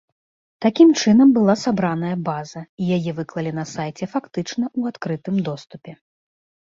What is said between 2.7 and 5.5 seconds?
і яе выклалі на сайце фактычна ў адкрытым